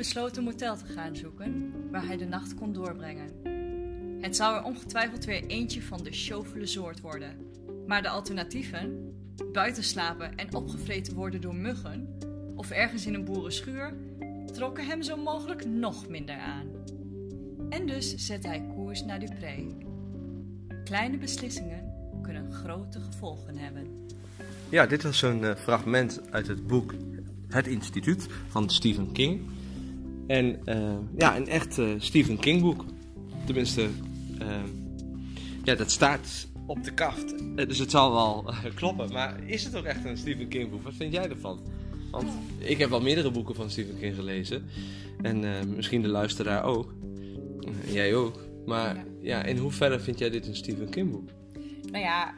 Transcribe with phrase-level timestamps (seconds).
[0.00, 3.30] besloot een motel te gaan zoeken waar hij de nacht kon doorbrengen.
[4.20, 7.36] Het zou er ongetwijfeld weer eentje van de chauffele soort worden.
[7.86, 9.14] Maar de alternatieven,
[9.52, 12.18] buiten slapen en opgevreten worden door muggen,
[12.56, 13.94] of ergens in een boerenschuur,
[14.52, 16.66] trokken hem zo mogelijk nog minder aan.
[17.68, 19.66] En dus zette hij koers naar Dupré.
[20.84, 21.92] Kleine beslissingen
[22.22, 24.08] kunnen grote gevolgen hebben.
[24.68, 26.94] Ja, dit was een eh, fragment uit het boek
[27.48, 29.58] Het Instituut van Stephen King.
[30.30, 32.84] En eh, ja, een echt eh, Stephen King boek.
[33.44, 33.88] Tenminste,
[34.38, 34.62] eh,
[35.64, 37.34] ja, dat staat op de kaft.
[37.54, 39.12] Dus het zal wel kloppen.
[39.12, 40.82] Maar is het ook echt een Stephen King boek?
[40.82, 41.60] Wat vind jij ervan?
[42.10, 44.64] Want ik heb wel meerdere boeken van Stephen King gelezen.
[45.22, 45.44] En
[45.76, 46.94] misschien de luisteraar ook.
[47.86, 48.38] Jij ook.
[48.66, 51.28] Maar ja, in hoeverre vind jij dit een Stephen King boek?
[51.90, 52.34] Nou ja,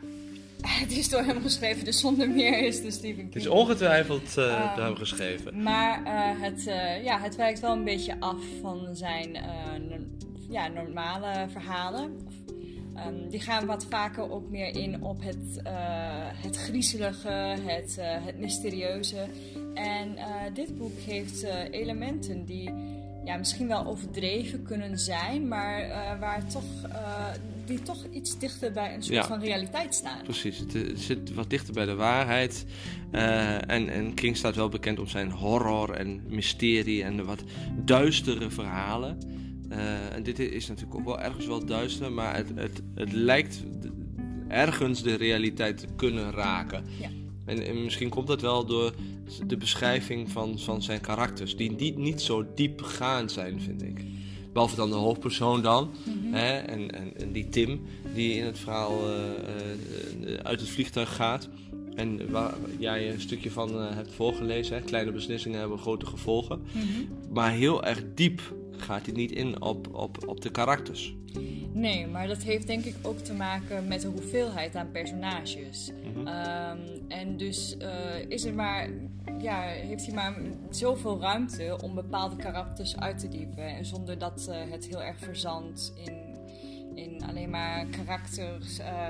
[0.82, 3.32] het is door hem geschreven, dus zonder meer is een Stephen King.
[3.34, 4.76] Het is ongetwijfeld eh Ah.
[4.76, 5.62] door hem geschreven.
[5.62, 9.36] Maar eh, het, eh, ja, het wijkt wel een beetje af van zijn
[10.50, 12.16] ja, normale verhalen.
[12.96, 15.60] Ehm, die gaan wat vaker ook meer in op het,
[16.42, 19.26] het griezelige, het, het mysterieuze.
[19.74, 20.16] En
[20.54, 22.70] dit boek heeft elementen die
[23.24, 27.30] ja, misschien wel overdreven kunnen zijn, maar eh, waar toch, eh,
[27.64, 29.26] die toch iets dichter bij een soort Ja.
[29.26, 30.22] van realiteit staan.
[30.22, 32.64] Precies, het, eh, zit wat dichter bij de waarheid.
[33.10, 37.42] En, en King staat wel bekend om zijn horror en mysterie en de wat
[37.84, 39.18] duistere verhalen.
[40.12, 43.62] En dit is natuurlijk ook wel ergens wel duister, maar het, het, het lijkt
[44.48, 46.84] ergens de realiteit te kunnen raken.
[47.00, 47.08] Ja.
[47.44, 48.94] En, en misschien komt dat wel door
[49.46, 54.04] de beschrijving van, van zijn karakters, die niet, niet zo diepgaand zijn, vind ik.
[54.52, 55.90] Behalve dan de hoofdpersoon dan.
[56.30, 56.58] Hè?
[56.58, 57.80] En, en, en die Tim,
[58.14, 61.48] die in het verhaal eh, eh, uit het vliegtuig gaat.
[61.94, 64.76] En waar jij een stukje van eh, hebt voorgelezen.
[64.76, 64.82] Hè?
[64.82, 66.62] Kleine beslissingen hebben grote gevolgen.
[67.30, 68.40] Maar heel erg diep
[68.76, 71.14] gaat hij niet in op, op, op de karakters.
[71.72, 75.90] Nee, maar dat heeft denk ik ook te maken met de hoeveelheid aan personages.
[76.24, 76.78] Ehm,
[77.08, 77.90] en dus eh,
[78.28, 78.88] is er maar,
[79.38, 80.36] ja, heeft hij maar
[80.70, 83.66] zoveel ruimte om bepaalde karakters uit te diepen.
[83.76, 86.21] En zonder dat eh, het heel erg verzandt in,
[86.94, 89.06] in alleen maar karakters, eh,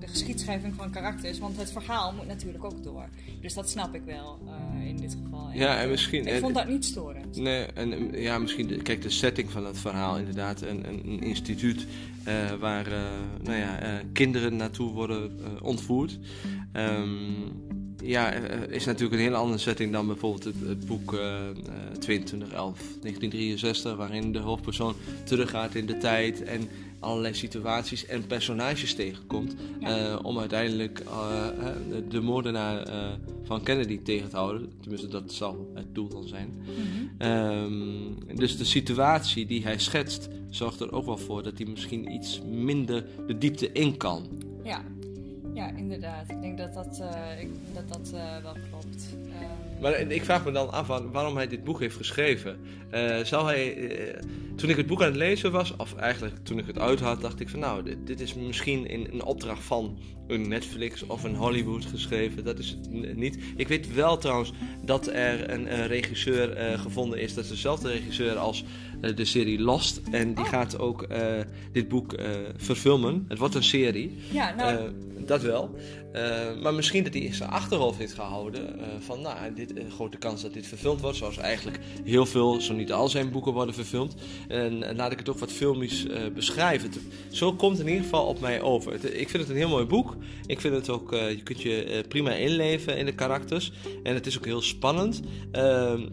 [0.00, 1.38] de geschiedschrijving van karakters.
[1.38, 3.08] Want het verhaal moet natuurlijk ook door.
[3.40, 5.50] Dus dat snap ik wel eh, in dit geval.
[5.52, 7.36] Ja, en eh, misschien- Ik vond dat niet storend.
[7.36, 10.62] Nee, en eh, ja, misschien, kijk, de setting van het verhaal, inderdaad.
[10.62, 11.86] Een, een, een instituut
[12.24, 13.00] eh, waar eh,
[13.42, 16.18] nou ja, eh, kinderen naartoe worden eh, ontvoerd.
[16.72, 17.08] Ehm,
[18.02, 21.54] ja, eh, is natuurlijk een hele andere setting dan bijvoorbeeld het, het boek eh, eh,
[21.98, 24.94] 2211, 1963, waarin de hoofdpersoon
[25.24, 26.68] teruggaat in de tijd en
[27.04, 29.54] allerlei situaties en personages tegenkomt.
[29.80, 29.98] Ja.
[29.98, 32.88] eh, om uiteindelijk eh, eh, de, de moordenaar
[33.42, 34.72] van Kennedy tegen te houden.
[34.80, 36.54] Tenminste, dat zal het doel dan zijn.
[37.18, 42.12] Ehm, dus de situatie die hij schetst zorgt er ook wel voor dat hij misschien
[42.12, 44.26] iets minder de diepte in kan.
[44.64, 44.82] Ja,
[45.54, 46.30] ja inderdaad.
[46.30, 47.02] Ik denk dat dat,
[47.40, 48.10] ik, dat, dat
[48.42, 49.16] wel klopt.
[49.28, 52.58] Ehm, Maar ik vraag me dan af waarom hij dit boek heeft geschreven.
[52.90, 54.22] Eh, zou hij, eh,
[54.56, 57.20] toen ik het boek aan het lezen was, of eigenlijk toen ik het uit had,
[57.20, 61.24] dacht ik van nou, dit, dit is misschien in een opdracht van een Netflix of
[61.24, 62.44] een Hollywood geschreven.
[62.44, 63.38] Dat is het niet.
[63.56, 64.52] Ik weet wel trouwens
[64.84, 67.34] dat er een, regisseur eh, gevonden is.
[67.34, 68.64] Dat is dezelfde regisseur als
[69.14, 70.00] de serie Lost.
[70.10, 70.50] En die Oh.
[70.50, 71.20] gaat ook eh,
[71.72, 72.26] dit boek eh,
[72.56, 73.24] verfilmen.
[73.28, 74.18] Het wordt een serie.
[74.32, 74.82] ja, nou, Eh,
[75.26, 75.70] dat wel.
[76.12, 79.84] Eh, maar misschien dat hij in zijn achterhoofd heeft gehouden eh, van, nou, dit, eh,
[79.90, 83.52] grote kans dat dit verfilmd wordt, zoals eigenlijk heel veel, zo niet al zijn boeken
[83.52, 84.14] worden verfilmd.
[84.48, 86.90] En, en laat ik het ook wat filmisch eh, beschrijven.
[87.30, 88.92] Zo komt het in ieder geval op mij over.
[88.92, 90.16] Het- ik vind het een heel mooi boek.
[90.46, 93.72] Ik vind het ook, eh, je kunt je eh, prima inleven in de karakters.
[94.02, 95.20] En het is ook heel spannend.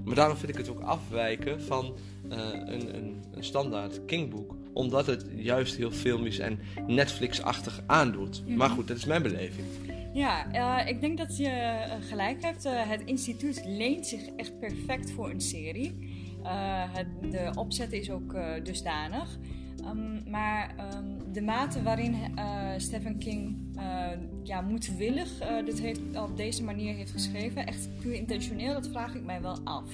[0.05, 4.55] Maar daarom vind ik het ook afwijken van eh, een, een, een standaard King-boek.
[4.73, 8.43] Omdat het juist heel filmisch en Netflix-achtig aandoet.
[8.47, 9.67] Maar goed, dat is mijn beleving.
[10.13, 12.65] ja eh, ik denk dat je eh, gelijk hebt.
[12.65, 16.19] Eh, het instituut leent zich echt perfect voor een serie.
[16.43, 19.37] Eh, het, de opzet is ook eh, dusdanig.
[19.85, 24.07] Ehm, maar ehm, de mate waarin eh, Stephen King eh,
[24.43, 29.15] ja, moedwillig eh, dit heeft, op deze manier heeft geschreven, echt puur intentioneel, dat vraag
[29.15, 29.89] ik mij wel af.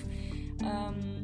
[0.57, 1.16] Ehm,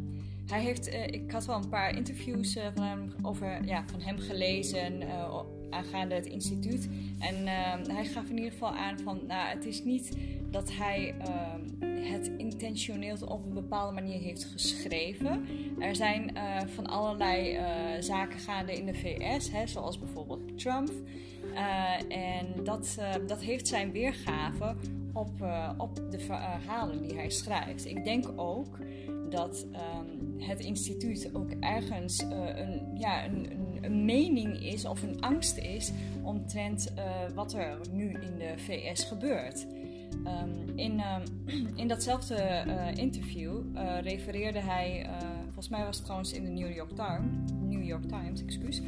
[0.47, 4.01] hij heeft, eh, ik had wel een paar interviews eh, van, hem, over, ja, van
[4.01, 6.89] hem gelezen eh, aangaande het instituut.
[7.19, 10.17] En ehm, hij gaf in ieder geval aan van, nou, het is niet
[10.51, 15.45] dat hij ehm, het intentioneel op een bepaalde manier heeft geschreven.
[15.79, 16.37] Er zijn
[16.75, 17.59] van allerlei
[17.99, 20.91] zaken gaande in de VS, hè, zoals bijvoorbeeld Trump.
[22.09, 22.97] En dat,
[23.27, 24.75] dat heeft zijn weergave
[25.13, 25.31] op,
[25.77, 27.85] op de verhalen die hij schrijft.
[27.85, 28.77] Ik denk ook
[29.33, 33.49] dat ehm, het instituut ook ergens een, ja, een,
[33.81, 35.91] een, mening is of een angst is
[36.21, 36.93] omtrent
[37.35, 39.67] wat er nu in de VS gebeurt.
[40.23, 41.25] Ehm, in, ehm,
[41.81, 42.65] in datzelfde
[42.95, 43.61] interview
[44.01, 45.09] refereerde hij,
[45.43, 48.81] volgens mij was het trouwens in de New York Times, New York Times excuus,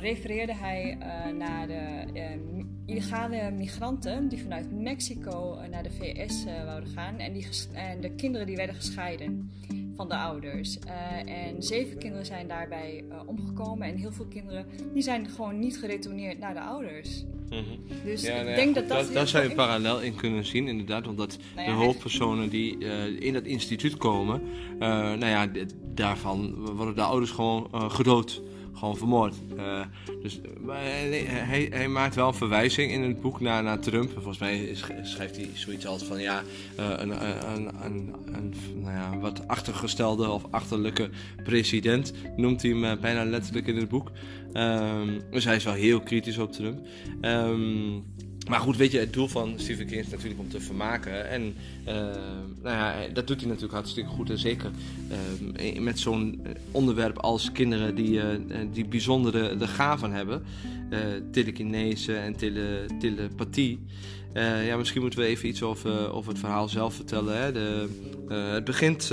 [0.00, 0.98] refereerde hij
[1.38, 2.04] naar de
[2.86, 7.18] illegale migranten die vanuit Mexico eh, naar de VS uh, eh, wouden gaan.
[7.18, 9.50] En, die en de kinderen die werden gescheiden
[9.96, 10.78] van de ouders.
[10.86, 13.88] Uh, en zeven kinderen zijn daarbij omgekomen.
[13.88, 17.24] En heel veel kinderen die zijn gewoon niet geretourneerd naar de ouders.
[17.50, 18.04] Mm -hmm.
[18.04, 19.12] Dus ja, ik nou ja, denk dat dat...
[19.12, 21.06] Daar zou je een parallel in kunnen zien, inderdaad.
[21.06, 22.78] omdat nou de hoofdpersonen die
[23.18, 24.42] in dat instituut komen...
[24.78, 25.48] nou ja,
[25.94, 28.42] daarvan worden de ouders gewoon gedood
[28.76, 29.34] gewoon vermoord.
[29.56, 29.80] Uh,
[30.22, 34.10] dus hij, hij, hij, maakt wel een verwijzing in het boek naar, naar Trump.
[34.12, 36.42] Volgens mij schrijft hij zoiets als van ja,
[36.78, 41.10] uh, een, een, een, een, nou ja, wat achtergestelde of achterlijke
[41.44, 44.10] president noemt hij hem bijna letterlijk in het boek.
[44.52, 46.86] Um, dus hij is wel heel kritisch op Trump.
[47.20, 48.04] Um,
[48.48, 51.28] maar goed, weet je, het doel van Stephen King is natuurlijk om te vermaken.
[51.28, 51.54] En
[51.88, 51.94] uh,
[52.62, 54.30] nou ja, dat doet hij natuurlijk hartstikke goed.
[54.30, 54.70] En zeker
[55.60, 58.24] uh, met zo'n onderwerp als kinderen die, uh,
[58.72, 60.42] die bijzondere de gaven hebben.
[61.30, 63.78] telekinese en tele, telepathie.
[64.66, 67.42] ja, misschien moeten we even iets over, over het verhaal zelf vertellen.
[67.42, 67.52] Hè.
[67.52, 67.88] De,
[68.28, 69.10] het begint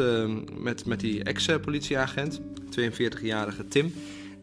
[0.58, 2.42] met, met die ex-politieagent,
[2.80, 3.94] 42-jarige Tim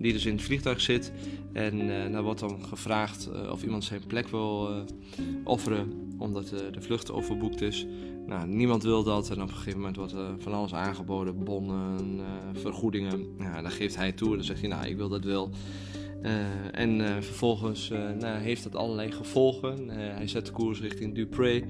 [0.01, 1.13] die dus in het vliegtuig zit.
[1.53, 4.77] En uh, dan wordt dan gevraagd uh, of iemand zijn plek wil uh,
[5.45, 7.87] offeren, omdat de vlucht overboekt is.
[8.27, 12.21] Nou, niemand wil dat en op een gegeven moment wordt er van alles aangeboden, bonnen,
[12.53, 13.27] vergoedingen.
[13.39, 15.51] Ja, dan geeft hij toe en dan zegt hij, nou, ik wil dat wel.
[16.73, 17.89] En vervolgens
[18.19, 19.89] nou, heeft dat allerlei gevolgen.
[19.89, 21.63] hij zet de koers richting Dupré.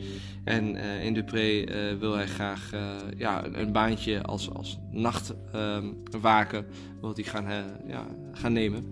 [0.45, 1.65] En in Dupré
[1.99, 2.71] wil hij graag
[3.17, 6.65] ja, een baantje als, als nachtwaker
[7.01, 8.85] wil hij gaan, ja, gaan nemen.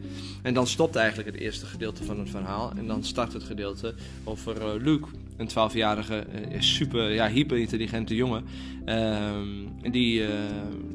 [0.43, 2.73] En dan stopt eigenlijk het eerste gedeelte van het verhaal.
[2.77, 3.95] En dan start het gedeelte
[4.25, 6.27] over Luke een 12-jarige,
[6.59, 8.45] super ja, hyper-intelligente jongen.
[8.85, 9.47] Ehm,
[9.91, 10.23] die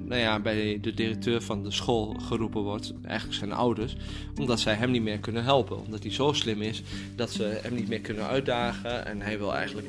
[0.06, 3.96] nou ja, bij de directeur van de school geroepen wordt, eigenlijk zijn ouders,
[4.40, 5.80] omdat zij hem niet meer kunnen helpen.
[5.80, 6.82] Omdat hij zo slim is
[7.16, 9.06] dat ze hem niet meer kunnen uitdagen.
[9.06, 9.88] En hij wil eigenlijk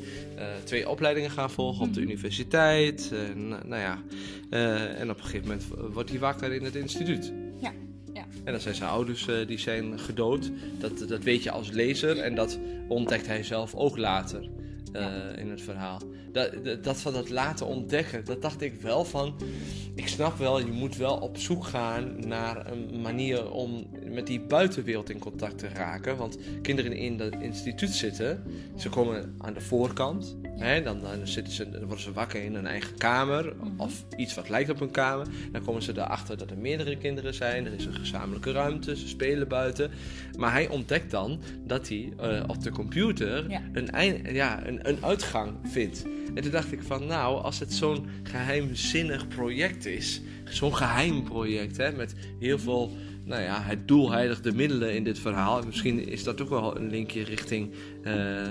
[0.63, 2.09] twee opleidingen gaan volgen op de mhm.
[2.09, 3.11] universiteit.
[3.13, 4.03] En, nou ja,
[4.49, 7.33] uh, en op een gegeven moment wordt hij wakker in het instituut.
[7.61, 7.71] Ja.
[8.13, 8.25] Ja.
[8.43, 10.51] En dan zijn zijn ouders uh, die zijn gedood.
[10.79, 14.49] Dat, dat weet je als lezer en dat ontdekt hij zelf ook later.
[14.95, 15.99] Uh, in het verhaal.
[16.31, 16.51] Dat,
[16.83, 19.35] dat, van dat laten ontdekken, dat dacht ik wel van.
[19.95, 24.39] Ik snap wel, je moet wel op zoek gaan naar een manier om met die
[24.39, 26.17] buitenwereld in contact te raken.
[26.17, 28.43] Want kinderen in dat instituut zitten,
[28.77, 30.35] ze komen aan de voorkant.
[30.57, 33.67] Hè, dan, dan, zitten ze, dan worden ze wakker in een eigen kamer mhm.
[33.77, 35.27] of iets wat lijkt op een kamer.
[35.51, 37.65] Dan komen ze erachter dat er meerdere kinderen zijn.
[37.65, 39.91] Er is een gezamenlijke ruimte, ze spelen buiten.
[40.37, 44.97] Maar hij ontdekt dan dat hij uh, op de computer een, eind, ja, een, een
[45.03, 46.05] uitgang vindt.
[46.35, 51.77] En toen dacht ik van, nou, als het zo'n geheimzinnig project is, zo'n geheim project,
[51.77, 52.91] hè, met heel veel,
[53.25, 55.59] nou ja, het doel heiligt de middelen in dit verhaal.
[55.59, 57.71] En misschien is dat ook wel een linkje richting
[58.03, 58.47] uh, uh,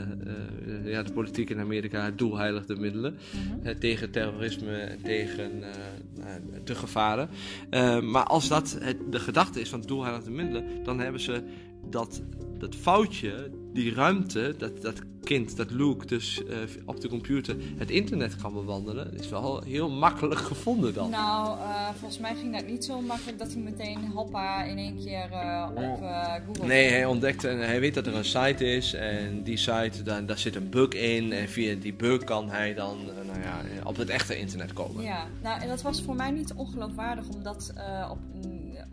[0.85, 3.17] ja, de politiek in Amerika, het doel heiligt de middelen.
[3.63, 3.79] Mhm.
[3.79, 5.63] tegen terrorisme en tegen
[6.65, 7.29] de gevaren.
[8.11, 11.21] maar als dat het, de gedachte is van het doel heiligt de middelen, dan hebben
[11.21, 11.43] ze
[11.91, 12.23] dat,
[12.59, 17.91] dat foutje, die ruimte, dat, dat kind, dat Luke, dus uh, op de computer het
[17.91, 21.11] internet kan bewandelen, is wel heel makkelijk gevonden dan.
[21.11, 24.97] Nou, uh, volgens mij ging dat niet zo makkelijk dat hij meteen hoppa in één
[25.05, 26.03] keer uh, op
[26.47, 26.67] Google.
[26.67, 30.27] Nee, hij ontdekt en hij weet dat er een site is en die site, daar,
[30.27, 33.97] daar zit een bug in en via die bug kan hij dan nou ja, op
[33.97, 35.03] het echte internet komen.
[35.03, 37.73] Ja, nou en dat was voor mij niet ongeloofwaardig omdat
[38.11, 38.19] op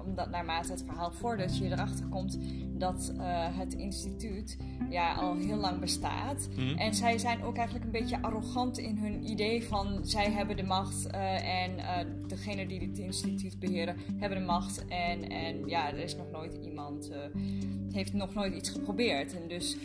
[0.05, 2.37] omdat naarmate het verhaal voordat je erachter komt
[2.73, 3.21] dat uh,
[3.57, 4.57] het instituut
[4.89, 6.47] ja, al heel lang bestaat.
[6.55, 6.77] Mhm.
[6.77, 10.63] En zij zijn ook eigenlijk een beetje arrogant in hun idee van zij hebben de
[10.63, 14.85] macht uh, en uh, degene die het instituut beheren hebben de macht.
[14.87, 17.11] En, en ja, er is nog nooit iemand,
[17.91, 19.35] heeft nog nooit iets geprobeerd.
[19.35, 19.77] En dus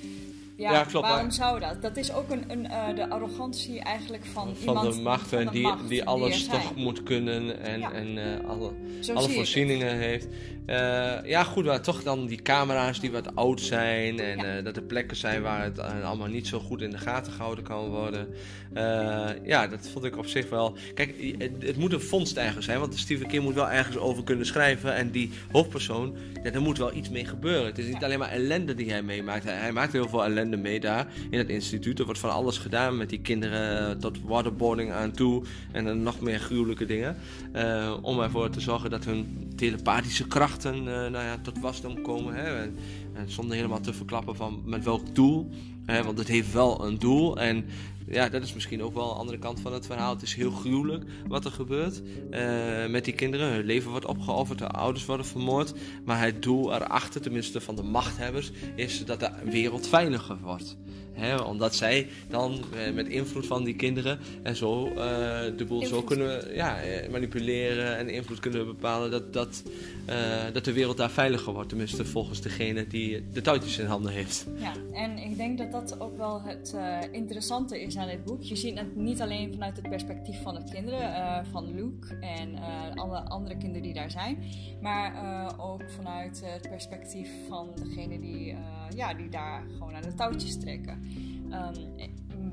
[0.56, 1.08] ja, klopt.
[1.08, 1.82] Waarom zou dat?
[1.82, 5.44] Dat is ook een, een uh, de arrogantie eigenlijk van, van iemand de macht, van
[5.44, 8.72] de die, macht die alles toch moet kunnen en, en uh, alle,
[9.14, 10.26] alle voorzieningen heeft.
[10.66, 14.20] Eh, ja, goed, maar toch dan die camera's die wat oud zijn.
[14.20, 14.56] En Ja.
[14.56, 17.32] eh, dat er plekken zijn waar het eh, allemaal niet zo goed in de gaten
[17.32, 18.28] gehouden kan worden.
[19.44, 20.76] Ja, dat vond ik op zich wel.
[20.94, 22.80] Kijk, het, het moet een vondst ergens zijn.
[22.80, 24.94] Want Stephen King moet wel ergens over kunnen schrijven.
[24.94, 27.66] En die hoofdpersoon, ja, daar moet wel iets mee gebeuren.
[27.66, 29.44] Het is niet alleen maar ellende die hij meemaakt.
[29.44, 31.98] Hij, hij maakt heel veel ellende mee daar in het instituut.
[31.98, 35.42] Er wordt van alles gedaan met die kinderen tot waterboarding aan toe.
[35.72, 37.16] En dan nog meer gruwelijke dingen.
[38.02, 42.34] Om ervoor te zorgen dat hun telepathische krachten eh, nou ja, tot wasdom komen.
[42.34, 42.62] Hè?
[42.62, 42.76] En,
[43.12, 45.50] en zonder helemaal te verklappen van met welk doel.
[45.84, 46.02] Hè?
[46.02, 47.38] Want het heeft wel een doel.
[47.38, 47.64] En
[48.08, 50.12] ja, dat is misschien ook wel een andere kant van het verhaal.
[50.12, 53.52] Het is heel gruwelijk wat er gebeurt eh, met die kinderen.
[53.52, 55.74] Hun leven wordt opgeofferd, de ouders worden vermoord.
[56.04, 60.76] Maar het doel erachter, tenminste van de machthebbers, is dat de wereld veiliger wordt.
[61.46, 64.94] Omdat zij dan eh, met invloed van die kinderen en zo eh,
[65.56, 69.62] de boel zo kunnen ja, eh, manipuleren en invloed kunnen bepalen dat, dat,
[70.52, 71.68] dat de wereld daar veiliger wordt.
[71.68, 74.46] Tenminste volgens degene die de touwtjes in handen heeft.
[74.56, 76.76] Ja, en ik denk dat dat ook wel het
[77.12, 78.42] interessante is aan dit boek.
[78.42, 82.58] Je ziet het niet alleen vanuit het perspectief van de kinderen, van Luke en
[82.94, 84.38] alle andere kinderen die daar zijn,
[84.80, 85.14] maar
[85.58, 88.54] ook vanuit het perspectief van degene die,
[88.94, 91.05] ja, die daar gewoon aan de touwtjes trekken.
[91.50, 91.74] Ehm,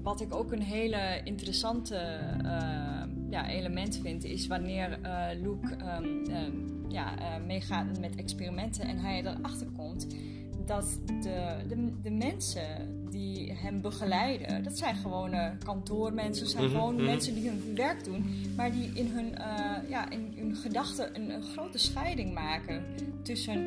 [0.01, 6.25] wat ik ook een hele interessante eh, ja, element vind, is wanneer eh, Luke ehm,
[6.29, 6.51] ehm,
[6.87, 10.07] ja, eh, meegaat met experimenten en hij erachter komt
[10.65, 12.65] dat de, de, de mensen
[13.09, 17.03] die hem begeleiden, dat zijn gewone kantoormensen, zijn Mhm, gewoon mhm.
[17.03, 21.29] mensen die hun werk doen, maar die in hun, eh, ja, in hun gedachten een,
[21.29, 22.83] een grote scheiding maken
[23.21, 23.59] tussen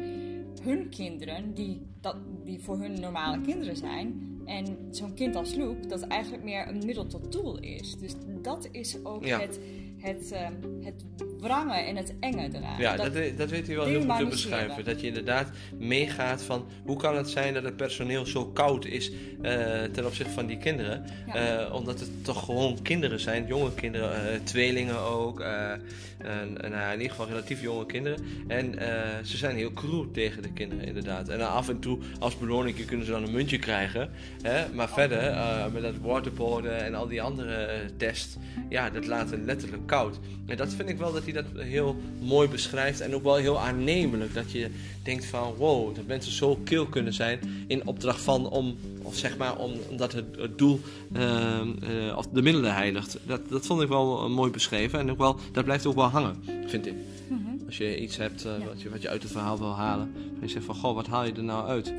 [0.62, 5.86] hun kinderen, die, dat, die voor hun normale kinderen zijn, en zo'n kind als Luke,
[5.86, 7.96] dat eigenlijk meer een middel tot doel is.
[7.98, 8.12] Dus
[8.42, 9.40] dat is ook Ja.
[9.40, 9.60] het,
[9.96, 10.48] het, eh,
[10.80, 11.04] het
[11.40, 12.80] wrange en het enge eraan.
[12.80, 14.84] Ja, dat, dat weet hij wel heel goed te beschrijven.
[14.84, 19.10] Dat je inderdaad meegaat van hoe kan het zijn dat het personeel zo koud is
[19.42, 21.04] eh, ten opzichte van die kinderen.
[21.26, 21.64] Ja.
[21.64, 25.40] Eh, omdat het toch gewoon kinderen zijn, jonge kinderen, eh, tweelingen ook.
[25.40, 28.18] en, en, nou in ieder geval relatief jonge kinderen.
[28.48, 28.74] En
[29.24, 31.28] ze zijn heel cruel tegen de kinderen inderdaad.
[31.28, 34.10] En af en toe als beloning kunnen ze dan een muntje krijgen.
[34.42, 34.72] Hè?
[34.72, 38.36] Maar verder, eh, met dat waterboarden en al die andere tests,
[38.68, 40.18] ja, dat laat hen letterlijk koud.
[40.46, 43.60] En dat vind ik wel dat hij dat heel mooi beschrijft en ook wel heel
[43.60, 44.34] aannemelijk.
[44.34, 44.70] Dat je
[45.02, 49.36] denkt van, wow, dat mensen zo kil kunnen zijn in opdracht van om, of zeg
[49.36, 50.80] maar, om, omdat het, het doel
[51.12, 53.18] ehm, eh, of de middelen heiligt.
[53.26, 56.04] Dat, dat vond ik wel eh, mooi beschreven en ook wel, dat blijft ook wel
[56.04, 56.94] hangen, vind ik.
[57.28, 57.66] Mhm.
[57.66, 58.64] Als je iets hebt eh, Ja.
[58.64, 60.12] wat, je, wat je uit het verhaal wil halen.
[60.14, 61.92] En je zegt van, goh, wat haal je er nou uit?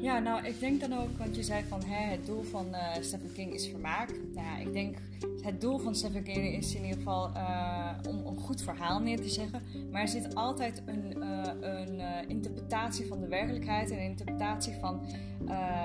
[0.00, 3.02] Ja, nou, ik denk dan ook, want je zei van hè, het doel van eh,
[3.02, 4.08] Stephen King is vermaak.
[4.34, 4.96] Nou, ja, ik denk
[5.42, 9.20] het doel van Stephen King is in ieder geval eh, om een goed verhaal neer
[9.20, 9.62] te zeggen.
[9.90, 15.00] Maar er zit altijd een, eh, een interpretatie van de werkelijkheid en een interpretatie van,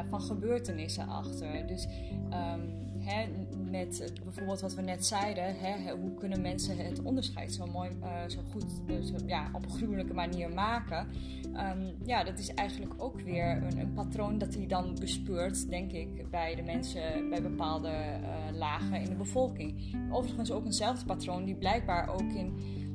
[0.10, 1.68] van gebeurtenissen achter.
[1.68, 1.88] Dus
[2.30, 2.62] ehm,
[3.04, 3.26] hè,
[3.72, 8.10] met bijvoorbeeld wat we net zeiden, hè, hoe kunnen mensen het onderscheid zo mooi, eh,
[8.28, 11.08] zo goed, eh, ja, op een gruwelijke manier maken.
[11.54, 15.92] Ehm, ja, dat is eigenlijk ook weer een, een patroon dat hij dan bespeurt, denk
[15.92, 18.22] ik, bij de mensen, bij bepaalde eh,
[18.54, 19.96] lagen in de bevolking.
[20.12, 22.54] Overigens ook eenzelfde patroon die blijkbaar ook in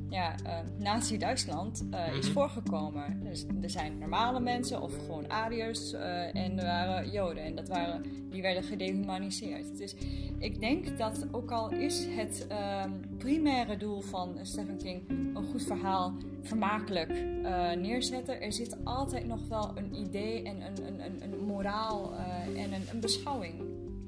[0.09, 2.33] ja, eh, Nazi-Duitsland eh, is Mhm.
[2.33, 3.19] voorgekomen.
[3.23, 7.67] Dus er zijn normale mensen of gewoon Ariërs eh, en er waren Joden en dat
[7.67, 9.77] waren, die werden gedehumaniseerd.
[9.77, 9.95] Dus
[10.39, 15.63] ik denk dat ook al is het ehm, primaire doel van Stephen King een goed
[15.63, 17.09] verhaal vermakelijk
[17.43, 22.13] eh, neerzetten, er zit altijd nog wel een idee en een, een, een, een moraal
[22.55, 23.53] en een, een beschouwing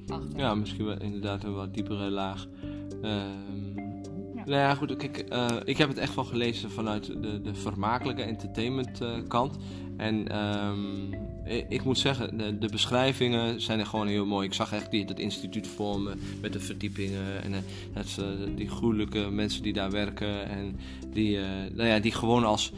[0.08, 0.40] achter.
[0.40, 2.48] Ja, misschien wel inderdaad een wat diepere laag.
[3.02, 3.71] Ehm.
[4.46, 4.98] Nou ja, goed.
[5.30, 9.58] Eh, ik heb het echt wel gelezen vanuit de, de vermakelijke entertainment eh, kant.
[9.98, 11.14] En ehm,
[11.70, 14.48] ik, moet zeggen, de, de beschrijvingen zijn er gewoon heel mooi.
[14.48, 17.54] Ik zag echt die, dat instituut voor me met de verdiepingen en
[17.94, 20.50] eh, die gruwelijke mensen die daar werken.
[20.50, 20.80] En
[21.14, 21.38] die,
[21.74, 22.72] nou ja, die gewoon als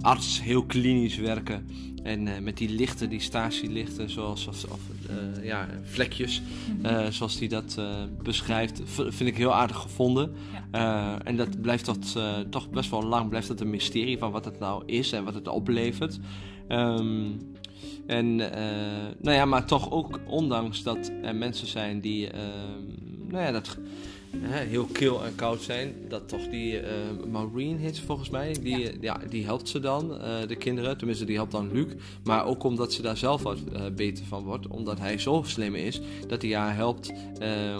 [0.00, 1.66] arts heel klinisch werken.
[2.02, 6.42] En eh, met die lichten, die statielichten, zoals of, of, eh, ja, vlekjes,
[6.82, 7.80] eh, zoals hij dat
[8.22, 10.34] beschrijft, vind ik heel aardig gevonden.
[11.24, 12.18] En dat blijft dat,
[12.50, 15.34] toch best wel lang, blijft dat een mysterie van wat het nou is en wat
[15.34, 16.18] het oplevert.
[16.68, 17.30] Ehm,
[18.06, 18.36] en,
[19.20, 22.82] nou ja, maar toch ook ondanks dat er mensen zijn die, ehm,
[23.28, 23.78] nou ja, dat
[24.40, 26.88] heel kil en koud zijn, dat toch die uh,
[27.30, 28.90] Maureen heet ze volgens mij, die, ja.
[29.00, 30.98] ja die helpt ze dan, uh, de kinderen.
[30.98, 31.86] Tenminste, die helpt dan Luc.
[32.24, 34.66] Maar ook omdat ze daar zelf wat uh, beter van wordt.
[34.66, 37.12] Omdat hij zo slim is dat hij haar helpt.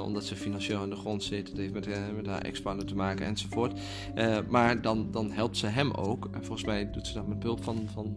[0.05, 1.49] omdat ze financieel aan de grond zit.
[1.49, 3.81] Het heeft met, met haar ex-partner te maken enzovoort.
[4.49, 6.29] maar dan, dan helpt ze hem ook.
[6.33, 8.17] En volgens mij doet ze dat met behulp van, van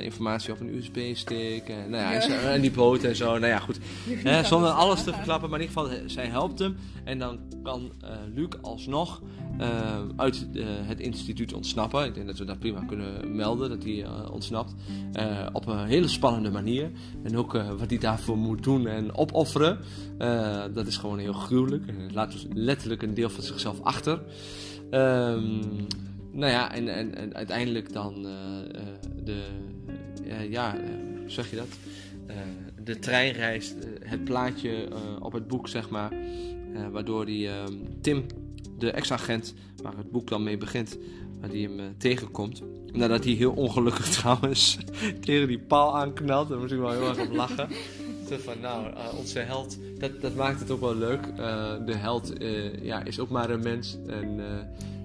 [0.00, 1.68] informatie op een USB-stick.
[1.68, 2.52] En, nou ja, ja.
[2.52, 3.26] en die boot en zo.
[3.26, 3.78] Nou ja, goed.
[4.52, 5.50] zonder alles te verklappen.
[5.50, 6.76] Maar in ieder geval, zij helpt hem.
[7.04, 9.22] En dan kan uh, Luc alsnog
[9.60, 12.04] uh, uit uh, het instituut ontsnappen.
[12.04, 14.74] Ik denk dat we dat prima kunnen melden, dat hij ontsnapt.
[15.52, 16.90] op een hele spannende manier.
[17.22, 19.78] En ook wat hij daarvoor moet doen en opofferen.
[20.74, 21.86] dat is gewoon heel gruwelijk.
[21.86, 24.20] En laat dus letterlijk een deel van zichzelf achter.
[24.90, 25.60] Um,
[26.32, 28.22] nou ja, en, en, en uiteindelijk dan
[29.24, 29.42] de...
[30.50, 30.76] ja,
[31.20, 31.68] hoe zeg je dat?
[32.84, 34.88] de treinreis, het plaatje
[35.20, 36.12] op het boek, zeg maar.
[36.74, 37.52] Uh, waardoor die, uh,
[38.00, 38.24] Tim,
[38.78, 40.98] de ex-agent, waar het boek dan mee begint,
[41.40, 42.62] waar die hem uh, tegenkomt.
[42.92, 44.78] Nadat hij heel ongelukkig trouwens
[45.20, 46.48] tegen die paal aanknalt.
[46.48, 47.68] Daar moet ik wel heel erg op lachen.
[48.30, 51.36] van, nou, uh, onze held, dat, dat maakt het ook wel leuk.
[51.86, 52.32] de held
[52.82, 53.98] ja, is ook maar een mens.
[54.06, 54.40] En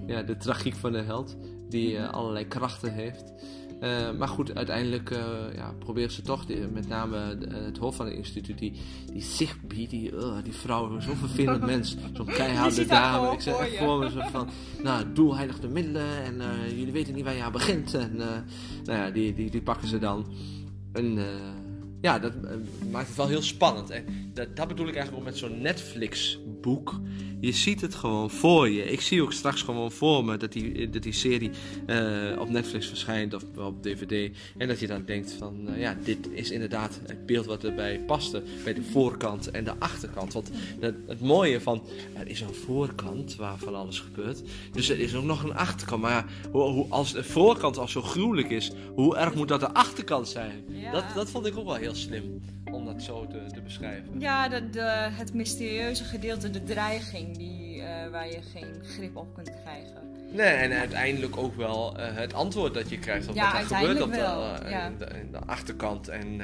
[0.06, 1.36] ja, de tragiek van de held,
[1.68, 3.32] die allerlei krachten heeft.
[3.80, 5.18] Uh, maar goed, uiteindelijk uh,
[5.54, 8.72] ja, proberen ze toch, met name de, het hoofd van het instituut, die,
[9.12, 13.32] die Sigby, die, uh, die vrouw, zo'n vervelend mens, zo'n keiharde dame.
[13.32, 14.48] Ik zeg echt voor me zo van,
[14.82, 15.12] nou,
[15.60, 16.42] de middelen en
[16.76, 17.94] jullie weten niet waar je aan begint.
[17.94, 20.26] En nou ja, die, die, die pakken ze dan.
[20.92, 21.18] En
[22.00, 22.32] ja, dat
[22.90, 23.90] maakt het wel heel spannend.
[23.90, 24.04] En
[24.34, 27.00] dat, dat bedoel ik eigenlijk ook met zo'n Netflix-boek
[27.46, 28.84] je ziet het gewoon voor je.
[28.84, 31.50] Ik zie ook straks gewoon voor me dat die, dat die serie
[31.86, 34.36] uh, op Netflix verschijnt of op DVD.
[34.56, 38.00] En dat je dan denkt van, uh, ja, dit is inderdaad het beeld wat erbij
[38.06, 38.42] paste.
[38.64, 40.32] Bij de voorkant en de achterkant.
[40.32, 40.50] Want
[40.80, 41.82] het, het mooie van,
[42.14, 44.42] er is een voorkant waar van alles gebeurt.
[44.72, 46.02] Dus er is ook nog een achterkant.
[46.02, 49.72] Maar hoe, hoe, als de voorkant al zo gruwelijk is, hoe erg moet dat de
[49.72, 50.64] achterkant zijn?
[50.92, 52.40] Dat, dat vond ik ook wel heel slim
[52.72, 54.20] om dat zo te, te beschrijven.
[54.20, 59.34] Ja, de, de, het mysterieuze gedeelte, de dreiging die, uh, waar je geen grip op
[59.34, 60.14] kunt krijgen.
[60.32, 63.76] Nee, en uiteindelijk ook wel uh, het antwoord dat je krijgt op ja, wat er
[63.76, 64.86] gebeurt op de, uh, ja.
[64.86, 66.08] in, de, in, de, achterkant.
[66.08, 66.40] En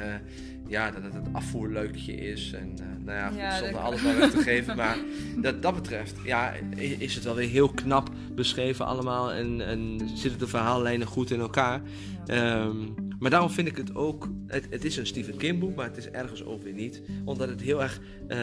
[0.66, 2.52] ja, dat het het afvoerleukje is.
[2.52, 2.74] En
[3.04, 3.82] nou ja, goed, zonder dat...
[3.82, 4.76] alles maar weg te geven.
[4.82, 4.96] Maar
[5.36, 9.32] dat, dat betreft, ja, is het wel weer heel knap beschreven allemaal.
[9.32, 11.80] En, en zitten de verhaallijnen goed in elkaar.
[12.26, 14.28] Um, maar daarom vind ik het ook.
[14.46, 17.02] Het, het, is een Stephen King boek, maar het is ergens ook weer niet.
[17.24, 18.36] Omdat het heel erg, uh,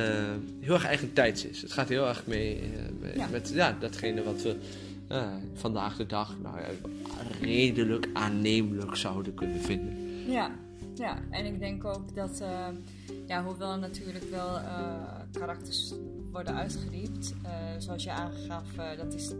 [0.59, 1.62] heel erg eigen tijds is.
[1.62, 2.62] Het gaat heel erg mee,
[3.01, 3.27] uh, ja.
[3.31, 4.55] met ja, datgene wat we
[5.11, 6.57] uh, vandaag de dag nou,
[7.42, 9.98] redelijk aannemelijk zouden kunnen vinden.
[10.31, 10.51] Ja,
[10.94, 11.20] ja.
[11.29, 12.44] en ik denk ook dat,
[13.27, 14.59] ja, hoewel natuurlijk wel
[15.31, 15.94] karakters
[16.31, 17.33] worden uitgediept.
[17.44, 19.33] Uh, zoals je aangaf, uh, dat, is,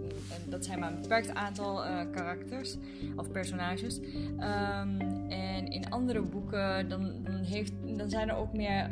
[0.50, 2.78] dat zijn maar een beperkt aantal uh, karakters
[3.16, 3.98] of personages.
[3.98, 5.00] Um,
[5.30, 8.88] en in andere boeken dan, dan, heeft, dan zijn er ook meer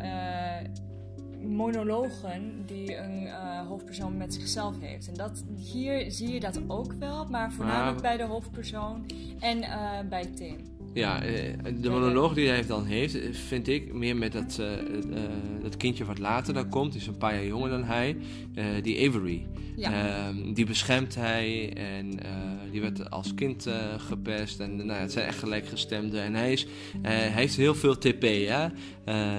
[1.41, 3.29] monologen die een
[3.67, 5.07] hoofdpersoon met zichzelf heeft.
[5.07, 9.05] En dat, hier zie je dat ook wel, maar voornamelijk bij de hoofdpersoon
[9.39, 9.59] en
[10.09, 10.76] bij Tim.
[10.97, 14.67] Ja, eh, de monoloog die hij dan heeft, vind ik meer met dat, uh,
[15.09, 15.19] uh,
[15.61, 16.91] dat kindje wat later dan komt.
[16.91, 18.17] Die is een paar jaar jonger dan hij.
[18.55, 19.45] Uh, die Avery.
[19.75, 19.91] Ja.
[19.91, 22.19] Uh, die beschermt hij en
[22.71, 24.59] die werd als kind gepest.
[24.59, 26.23] En nou, het zijn echt gelijkgestemden.
[26.23, 26.67] En hij, is,
[27.01, 28.67] hij heeft heel veel TP, hè?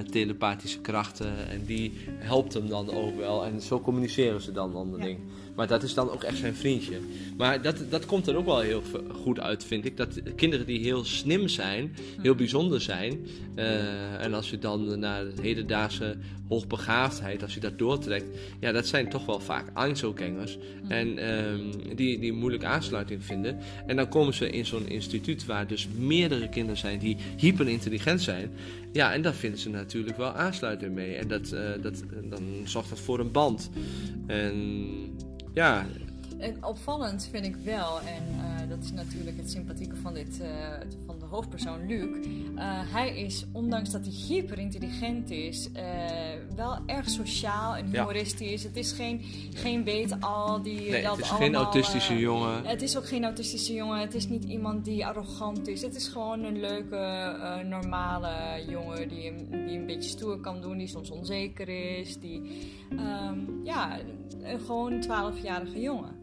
[0.02, 1.48] telepathische krachten.
[1.48, 3.44] En die helpt hem dan ook wel.
[3.44, 5.18] En zo communiceren ze dan onderling.
[5.18, 5.47] Ja.
[5.58, 6.98] Maar dat is dan ook echt zijn vriendje.
[7.36, 8.82] Maar dat, dat komt er ook wel heel
[9.22, 9.96] goed uit, vind ik.
[9.96, 13.26] Dat kinderen die heel slim zijn, heel bijzonder zijn.
[13.56, 16.16] Uh, en als je dan naar de hedendaagse
[16.48, 18.38] hoogbegaafdheid, als je dat doortrekt.
[18.60, 20.58] Ja, dat zijn toch wel vaak Einzelgangers.
[20.88, 23.58] En um, die, die moeilijk aansluiting vinden.
[23.86, 28.50] En dan komen ze in zo'n instituut waar dus meerdere kinderen zijn die hyperintelligent zijn.
[28.92, 31.14] Ja, en daar vinden ze natuurlijk wel aansluiting mee.
[31.14, 33.70] En dat, uh, dat, dan zorgt dat voor een band.
[34.26, 34.56] En
[35.52, 35.86] ja.
[36.38, 40.48] En opvallend vind ik wel, en dat is natuurlijk het sympathieke van, dit, uh,
[41.06, 42.26] van de hoofdpersoon Luc.
[42.26, 42.60] Uh,
[42.92, 45.68] hij is, ondanks dat hij hyper intelligent is,
[46.56, 48.62] wel erg sociaal en humoristisch.
[48.62, 48.68] Ja.
[48.68, 49.22] Het is geen,
[49.54, 52.64] geen weet-al die nee, dat Het is allemaal, geen autistische jongen.
[52.64, 54.00] Het is ook geen autistische jongen.
[54.00, 55.82] Het is niet iemand die arrogant is.
[55.82, 60.86] Het is gewoon een leuke, normale jongen die, die een beetje stoer kan doen, die
[60.86, 62.18] soms onzeker is.
[62.18, 62.42] Die,
[62.90, 63.98] um, ja,
[64.66, 66.17] gewoon een 12-jarige jongen.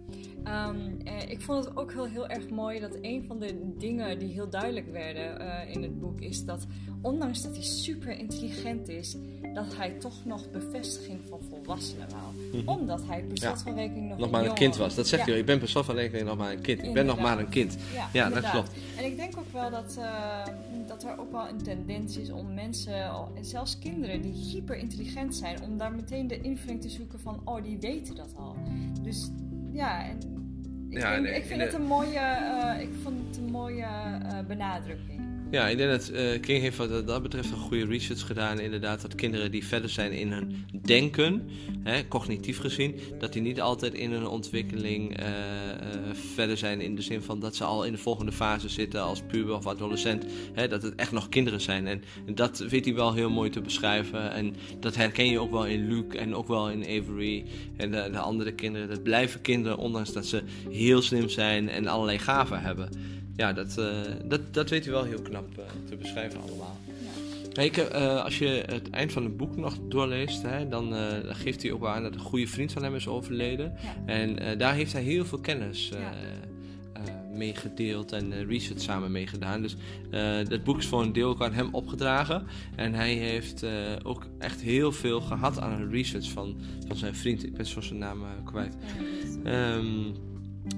[0.48, 4.20] Um, eh, ik vond het ook heel, heel erg mooi dat een van de dingen
[4.20, 6.66] die heel duidelijk werden uh, in het boek is dat
[7.02, 9.16] ondanks dat hij super intelligent is,
[9.54, 12.64] dat hij toch nog bevestiging van volwassenen wou.
[12.80, 13.44] Omdat hij per Mhm.
[13.44, 13.58] Ja.
[13.58, 14.96] van rekening nog, Nog maar een jongen kind was.
[14.96, 15.32] Dat zegt Ja.
[15.32, 15.40] hij.
[15.40, 16.84] Ik ben per slot van rekening nog maar een kind.
[16.84, 17.78] Ik ben nog maar een kind.
[17.94, 18.72] Ja, Ja, dat klopt.
[18.98, 20.46] En ik denk ook wel dat, eh,
[20.88, 23.04] dat er ook wel een tendens is om mensen,
[23.36, 27.42] en zelfs kinderen die hyper intelligent zijn, om daar meteen de invulling te zoeken van,
[27.44, 28.56] oh, die weten dat al.
[29.02, 29.30] Dus
[29.76, 30.18] ja, en
[30.90, 35.22] ik, Ja, vind in het een mooie, eh, ik vond het een mooie eh, benadrukking.
[35.56, 38.60] Ja, ik denk dat eh, King heeft wat dat betreft een goede research gedaan.
[38.60, 41.50] Inderdaad, dat kinderen die verder zijn in hun denken,
[41.84, 45.78] hè, cognitief gezien, dat die niet altijd in hun ontwikkeling eh, eh,
[46.34, 49.22] verder zijn in de zin van dat ze al in de volgende fase zitten als
[49.22, 50.26] puber of adolescent.
[50.54, 51.88] Hè, dat het echt nog kinderen zijn.
[51.88, 52.02] En
[52.34, 54.32] dat weet hij wel heel mooi te beschrijven.
[54.32, 57.46] En dat herken je ook wel in Luke en ook wel in Avery
[57.78, 58.90] en de, de andere kinderen.
[58.90, 62.90] Dat blijven kinderen, ondanks dat ze heel slim zijn en allerlei gaven hebben.
[63.36, 63.88] Ja, dat, eh,
[64.26, 66.78] dat, dat weet hij wel heel knap eh, te beschrijven allemaal.
[67.54, 70.94] Ik, eh, als je het eind van het boek nog doorleest, hè, dan
[71.36, 73.74] geeft hij ook wel aan dat een goede vriend van hem is overleden.
[73.82, 74.14] Ja.
[74.14, 75.98] En daar heeft hij heel veel kennis Ja.
[76.14, 79.62] eh, meegedeeld en research samen meegedaan.
[79.62, 79.76] Dus
[80.12, 82.46] eh dat boek is voor een deel ook aan hem opgedragen.
[82.76, 83.66] En hij heeft
[84.04, 86.56] ook echt heel veel gehad aan een research van,
[86.88, 87.44] van zijn vriend.
[87.46, 88.76] Ik ben zo zijn naam kwijt.
[89.44, 89.86] Ehm,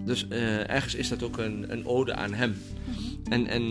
[0.05, 2.55] dus eh, ergens is dat ook een, een ode aan hem.
[3.29, 3.61] En, en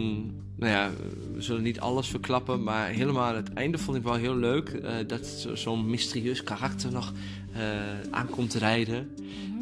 [0.57, 0.90] nou ja,
[1.35, 4.94] we zullen niet alles verklappen, maar helemaal het einde vond ik wel heel leuk eh,
[5.07, 7.12] dat zo- zo'n mysterieus karakter nog
[7.52, 7.61] eh,
[8.11, 9.11] aankomt rijden.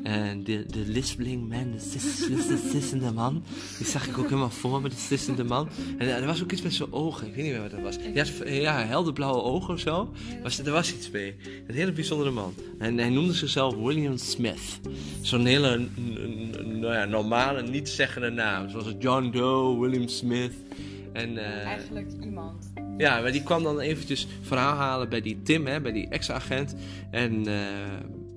[0.04, 3.42] En de, de lispeling man, de sis- sis- de sissende man,
[3.78, 5.68] die zag ik ook helemaal voor me, de sissende man.
[5.98, 7.80] En eh, er was ook iets met zijn ogen, ik weet niet meer wat dat
[7.80, 7.96] was.
[8.14, 10.12] Ja, het- ja helderblauwe ogen of zo.
[10.42, 11.34] Was, er was iets mee.
[11.66, 12.54] Een hele bijzondere man.
[12.78, 14.80] En hij noemde zichzelf William Smith.
[15.20, 15.86] Zo'n hele
[16.64, 18.68] nou ja, normale, niet-zeggende naam.
[18.68, 20.52] Zoals John Doe, William Smith.
[21.12, 22.72] En, eh, Eigenlijk iemand.
[22.98, 26.74] ja, maar die kwam dan eventjes verhaal halen bij die Tim, hè, bij die ex-agent.
[27.10, 27.54] En, eh,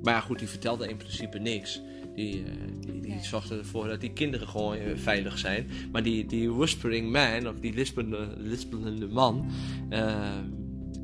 [0.03, 1.81] maar ja, goed, die vertelde in principe niks.
[2.15, 5.67] Die, eh, die, die zorgde ervoor dat die kinderen gewoon eh, veilig zijn.
[5.91, 9.45] Maar die, die whispering man, of die lispelende, lispelende man...
[9.89, 10.37] eh,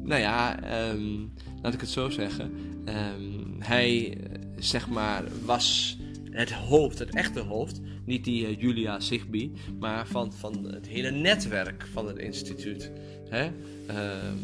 [0.04, 1.20] nou ja, ehm,
[1.62, 2.52] laat ik het zo zeggen.
[2.86, 5.98] ehm, hij, eh, zeg maar, was
[6.32, 7.82] het hoofd, het echte hoofd.
[8.06, 12.92] Niet die Julia Sigby, maar van, van het hele netwerk van het instituut.
[13.30, 13.52] Hè?
[13.88, 14.38] Ehm,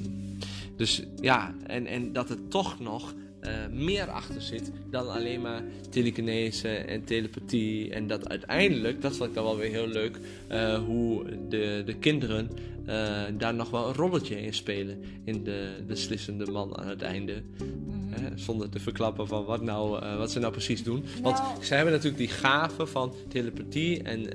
[0.76, 5.64] dus ja, en, en dat er toch nog eh, meer achter zit dan alleen maar
[5.90, 7.94] telekinese en telepathie.
[7.94, 11.96] En dat uiteindelijk, dat vond ik dan wel weer heel leuk, eh, hoe de, de
[11.96, 12.50] kinderen
[12.86, 15.04] eh, daar nog wel een rolletje in spelen.
[15.24, 17.42] In de beslissende man aan het einde.
[18.10, 21.06] Hè, zonder te verklappen van wat, nou, wat ze nou precies doen.
[21.22, 24.30] Want ze hebben natuurlijk die gaven van telepathie en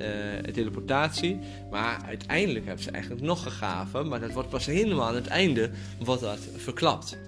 [0.53, 1.39] teleportatie.
[1.71, 4.03] Maar uiteindelijk hebben ze eigenlijk nog een gave.
[4.03, 7.19] Maar dat wordt pas helemaal aan het einde wordt dat verklapt.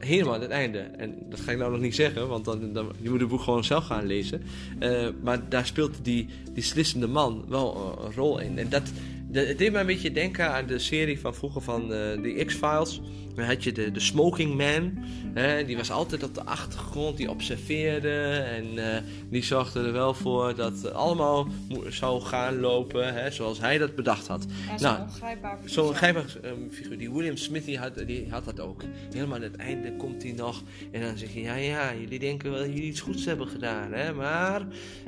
[0.00, 0.78] Eh, helemaal aan het einde.
[0.78, 3.64] En dat ga ik nou nog niet zeggen, want dan, je moet het boek gewoon
[3.64, 4.42] zelf gaan lezen.
[4.78, 8.58] Eh, maar daar speelt die, die slissende man wel een rol in.
[8.58, 8.92] En dat,
[9.32, 12.42] dat, het deed me een beetje denken aan de serie van vroeger van eh, de
[12.46, 13.00] X-Files.
[13.34, 15.04] Dan had je de, de Smoking Man.
[15.34, 18.10] Hè, die was altijd op de achtergrond, die observeerde.
[18.56, 21.46] En eh, die zorgde er wel voor dat het allemaal
[21.88, 24.46] zou gaan lopen hè, zoals hij dat bedacht had.
[24.68, 26.24] Ja, zo'n Nou, ongrijpbaar Zo'n figuur.
[26.70, 26.98] figuur.
[26.98, 28.82] Die William Smith die had, die had dat ook.
[29.12, 30.62] Helemaal aan het einde komt hij nog.
[30.90, 33.92] En dan zeg je: Ja, ja, jullie denken wel dat jullie iets goeds hebben gedaan.
[33.92, 34.12] Hè?
[34.12, 34.62] Maar,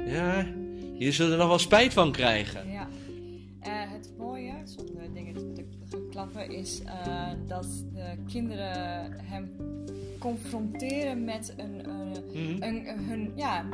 [0.06, 0.46] ja,
[0.94, 2.70] jullie zullen er nog wel spijt van krijgen.
[2.70, 2.88] Ja.
[3.64, 9.50] Eh, het mooie, zonder dingen te, te klappen, is eh, dat de kinderen hem
[10.18, 11.92] confronteren met, een, eh,
[12.42, 12.62] Mhm.
[12.62, 13.64] een, hun, ja,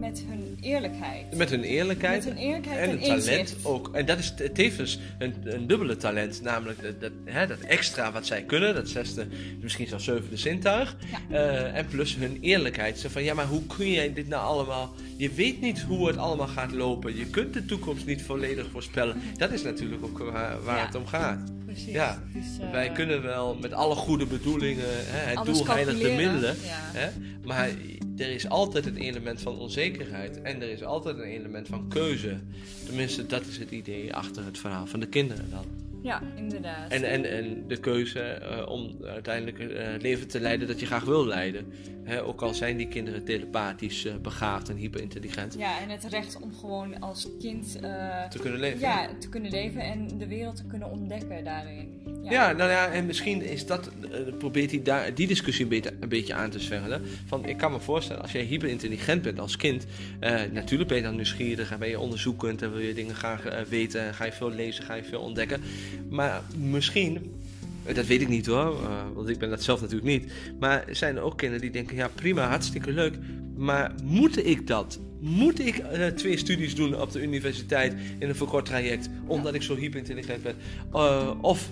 [0.00, 1.36] met hun eerlijkheid.
[1.36, 2.24] Met hun eerlijkheid.
[2.24, 3.56] Met hun eerlijkheid en en talent inzicht.
[3.64, 3.90] ook.
[3.92, 6.42] En dat is tevens een, een dubbele talent.
[6.42, 8.74] Namelijk dat, dat, hè, dat extra wat zij kunnen.
[8.74, 9.26] Dat zesde,
[9.60, 10.96] misschien zelfs zevende zintuig.
[11.28, 11.36] Ja.
[11.36, 12.98] Eh, en plus hun eerlijkheid.
[12.98, 14.94] Zo van, ja, maar hoe kun jij dit nou allemaal...
[15.16, 17.16] Je weet niet hoe het allemaal gaat lopen.
[17.16, 19.16] Je kunt de toekomst niet volledig voorspellen.
[19.36, 20.86] Dat is natuurlijk ook waar, waar Ja.
[20.86, 21.50] het om gaat.
[21.72, 21.92] Precies.
[21.92, 26.08] Ja, Dus, eh, Wij kunnen wel met alle goede bedoelingen, hè, het doel heiligt de
[26.10, 26.56] middelen.
[26.62, 26.80] Ja.
[26.98, 27.10] Hè?
[27.44, 27.70] Maar
[28.16, 32.38] er is altijd een element van onzekerheid en er is altijd een element van keuze.
[32.86, 35.64] Tenminste, dat is het idee achter het verhaal van de kinderen dan.
[36.02, 36.90] Ja, inderdaad.
[36.92, 40.86] En, en, en de keuze eh, om uiteindelijk eh, het leven te leiden dat je
[40.86, 41.72] graag wil leiden.
[42.04, 45.54] Hè, ook al zijn die kinderen telepathisch eh, begaafd en hyperintelligent.
[45.58, 48.80] Ja, en het recht om gewoon als kind eh, Te kunnen leven.
[48.80, 52.00] ja, te kunnen leven en de wereld te kunnen ontdekken daarin.
[52.30, 55.64] Ja, nou ja, en misschien is dat, eh, probeert hij daar, die discussie
[56.00, 57.02] een beetje, aan te zwengelen.
[57.26, 59.86] Van, ik kan me voorstellen, als jij hyperintelligent bent als kind,
[60.20, 63.44] eh, natuurlijk ben je dan nieuwsgierig en ben je onderzoekend en wil je dingen graag
[63.44, 65.60] eh, weten en ga je veel lezen, ga je veel ontdekken.
[66.08, 67.38] Maar misschien
[67.94, 68.76] dat weet ik niet hoor,
[69.14, 70.32] want ik ben dat zelf natuurlijk niet.
[70.58, 73.14] Maar zijn er ook kinderen die denken, ja prima, hartstikke leuk.
[73.56, 74.98] Maar moet ik dat?
[75.20, 75.84] Moet ik
[76.16, 80.54] twee studies doen op de universiteit in een verkort traject, omdat ik zo hyperintelligent ben?
[81.40, 81.68] Of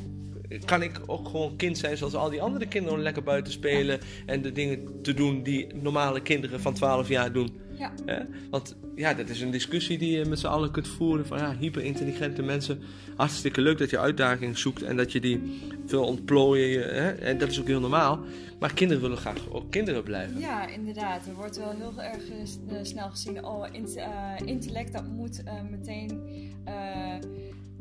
[0.65, 4.43] kan ik ook gewoon kind zijn zoals al die andere kinderen, lekker buiten spelen en
[4.43, 7.67] de dingen te doen die normale kinderen van 12 jaar doen?
[7.79, 8.27] Ja.
[8.51, 11.27] Want ja, dat is een discussie die je met z'n allen kunt voeren.
[11.27, 12.83] Van ja, hyperintelligente mensen.
[13.17, 16.95] Hartstikke leuk dat je uitdaging zoekt en dat je die wil ontplooien.
[16.95, 17.11] Hè?
[17.11, 18.21] En dat is ook heel normaal.
[18.59, 20.39] Maar kinderen willen graag ook kinderen blijven.
[20.39, 21.27] Ja, inderdaad.
[21.27, 23.45] Er wordt wel heel erg uh, snel gezien.
[23.45, 24.03] Oh, uh,
[24.45, 26.21] intellect, dat moet uh, meteen.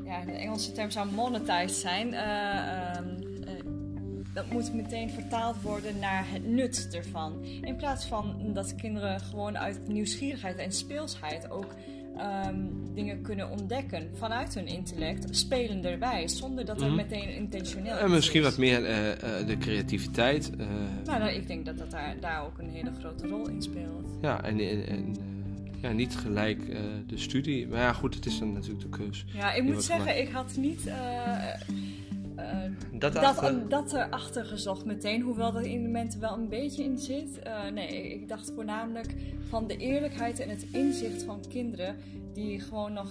[0.04, 2.14] Ja, de Engelse term zou monetized zijn.
[2.14, 3.28] Ehm,
[4.38, 7.44] dat moet meteen vertaald worden naar het nut ervan.
[7.44, 11.76] In plaats van dat kinderen gewoon uit nieuwsgierigheid en speelsheid ook
[12.18, 12.56] ehm,
[12.94, 16.96] dingen kunnen ontdekken vanuit hun intellect, spelen erbij, zonder dat er mhm.
[16.96, 20.52] meteen intentioneel En misschien wat meer uh, uh, de creativiteit.
[21.06, 24.10] Nou, nou, ik denk dat dat daar, daar ook een hele grote rol in speelt.
[24.22, 25.16] Ja, en, en
[25.88, 26.66] ja, niet gelijk
[27.08, 27.68] de studie.
[27.68, 29.26] Maar ja, goed, het is dan natuurlijk de keus.
[29.34, 30.92] Ja, ik moet zeggen, ik had niet
[32.92, 37.40] dat, dat, dat erachter gezocht meteen, hoewel dat element wel een beetje in zit.
[37.48, 39.16] Uh, nee, ik dacht voornamelijk
[39.50, 41.96] van de eerlijkheid en het inzicht van kinderen
[42.38, 43.08] die gewoon nog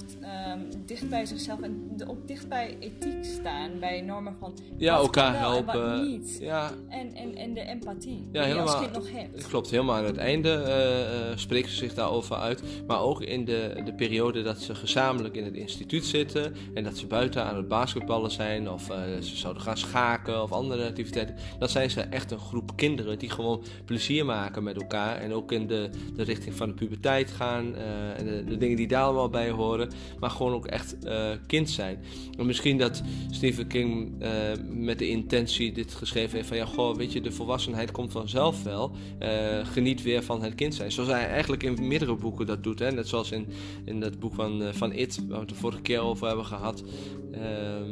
[0.53, 5.39] um, dicht bij zichzelf en ook dicht bij ethiek staan, bij normen van ja, elkaar
[5.39, 5.93] helpen.
[5.93, 6.39] En niet.
[6.41, 6.73] Ja.
[6.89, 9.47] En, en, en de empathie ja, die helemaal, je als kind nog hebt.
[9.49, 12.63] Klopt, helemaal aan het einde uh, uh, spreken ze zich daarover uit.
[12.87, 16.97] Maar ook in de, de periode dat ze gezamenlijk in het instituut zitten en dat
[16.97, 21.37] ze buiten aan het basketballen zijn of uh, ze zouden gaan schaken of andere activiteiten.
[21.59, 25.53] Dan zijn ze echt een groep kinderen die gewoon plezier maken met elkaar en ook
[25.53, 27.75] in de, de richting van de puberteit gaan
[28.17, 31.71] en de, de dingen die daar allemaal bij horen, maar gewoon ook echt uh, kind
[31.71, 31.99] zijn.
[32.39, 34.29] En misschien dat Stephen King uh,
[34.69, 38.63] met de intentie dit geschreven heeft van ja, goh, weet je, de volwassenheid komt vanzelf
[38.63, 38.93] wel.
[39.23, 40.93] Uh, geniet weer van het kind zijn.
[40.93, 42.79] Zoals hij eigenlijk in meerdere boeken dat doet.
[42.79, 42.93] Hè?
[42.93, 43.47] Net zoals in,
[43.85, 46.85] in dat boek van, van It, waar we het de vorige keer over hebben gehad.
[47.33, 47.91] Ehm,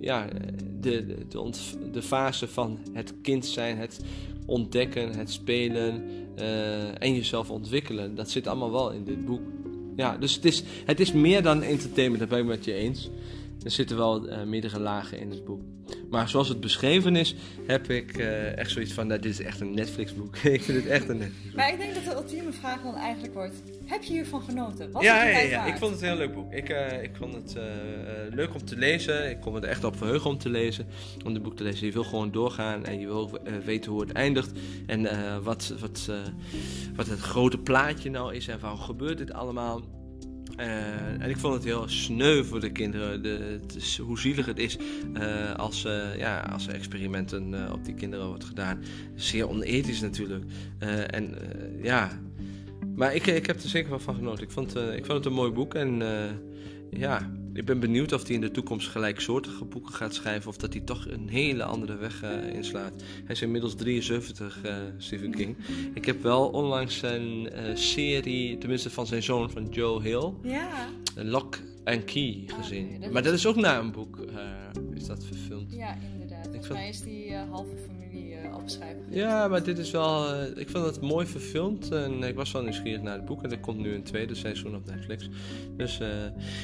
[0.00, 0.28] ja,
[0.80, 1.52] de, de,
[1.92, 4.00] de, fase van het kind zijn, het
[4.46, 6.04] ontdekken, het spelen
[6.98, 8.14] en jezelf ontwikkelen.
[8.14, 9.40] Dat zit allemaal wel in dit boek.
[9.96, 13.10] Ja, dus het is, het is meer dan entertainment, dat ben ik met je eens.
[13.64, 15.60] Er zitten wel uh, meerdere lagen in het boek.
[16.12, 17.34] Maar zoals het beschreven is,
[17.66, 20.36] heb ik uh, echt zoiets van: nou, dit is echt een Netflix-boek.
[20.58, 21.56] ik vind het echt een Netflix-boek.
[21.56, 24.90] Maar ik denk dat de ultieme vraag dan eigenlijk wordt: heb je hiervan genoten?
[24.90, 26.52] Was ja, ja, ja, ik vond het een heel leuk boek.
[26.52, 27.56] Ik, uh, ik vond het
[28.34, 29.30] leuk om te lezen.
[29.30, 30.86] Ik kon het echt op verheugen om te lezen.
[31.24, 31.86] Om het boek te lezen.
[31.86, 34.50] Je wil gewoon doorgaan en je wil weten hoe het eindigt.
[34.86, 35.08] En
[35.42, 36.10] wat, wat,
[36.96, 39.82] wat het grote plaatje nou is en waarom gebeurt dit allemaal.
[40.62, 43.22] Uh, en ik vond het heel sneu voor de kinderen.
[43.22, 43.60] De,
[44.02, 44.78] hoe zielig het is
[45.16, 48.82] uh, als, uh, ja, als er experimenten op die kinderen wordt gedaan.
[49.14, 50.44] Zeer onethisch natuurlijk.
[51.06, 51.34] en
[51.82, 52.20] ja,
[52.94, 54.44] maar ik, ik heb er zeker wel van genoten.
[54.44, 55.74] Ik vond, ik vond het een mooi boek.
[55.74, 56.02] En
[56.90, 60.48] ja, ik ben benieuwd of hij in de toekomst gelijksoortige boeken gaat schrijven.
[60.48, 62.92] Of dat hij toch een hele andere weg uh, inslaat.
[63.24, 65.56] Hij is inmiddels 73, uh, eh, Stephen King.
[65.94, 70.32] Ik heb wel onlangs zijn uh, serie, tenminste van zijn zoon, van Joe Hill.
[70.42, 70.88] Ja.
[71.14, 73.00] Lock and Key gezien.
[73.00, 74.18] dat maar dat is ook na een boek,
[74.94, 75.72] is dat verfilmd.
[75.72, 76.46] Ja, inderdaad.
[76.46, 78.11] Volgens mij is die halve familie
[78.50, 79.02] opschrijven.
[79.10, 80.34] Ja, maar dit is wel.
[80.34, 81.90] Uh, ik vond het mooi verfilmd.
[81.90, 83.42] En ik was wel nieuwsgierig naar het boek.
[83.42, 85.28] En er komt nu een tweede seizoen op Netflix.
[85.76, 86.00] Dus.
[86.00, 86.08] Uh,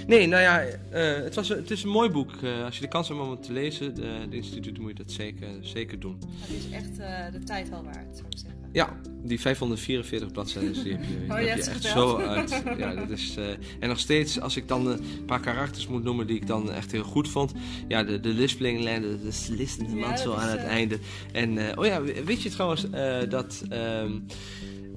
[0.07, 0.65] nee, nou ja.
[0.99, 2.33] Het, was, het is een mooi boek.
[2.65, 5.13] als je de kans hebt om het te lezen, de, de instituut moet je dat
[5.13, 6.19] zeker, zeker doen.
[6.41, 6.97] Het is echt
[7.33, 8.58] de tijd wel waard, zou ik zeggen.
[8.73, 12.63] Ja, die 544 bladzijden die heb je, oh, heb je echt zo uit.
[12.79, 13.49] Ja, dat is, uh,
[13.81, 16.93] en nog steeds, als ik dan een paar karakters moet noemen die ik dan echt
[16.93, 17.53] heel goed vond.
[17.89, 20.67] Ja, de, de lispelingslijn, de, de listende ja, zo aan het uh...
[20.67, 20.99] einde.
[21.33, 22.87] En, uh, oh ja, weet je trouwens
[23.29, 23.63] dat...
[23.73, 24.27] Um,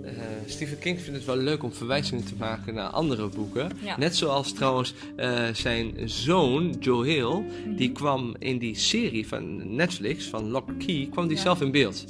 [0.04, 0.10] uh,
[0.46, 3.72] Stephen King vindt het wel leuk om verwijzingen te maken naar andere boeken.
[3.84, 3.98] Ja.
[3.98, 7.76] Net zoals trouwens uh, zijn zoon, Joe Hill, mm.
[7.76, 11.44] die kwam in die serie van Netflix, van Lock Key, kwam die ja.
[11.44, 12.06] zelf in beeld.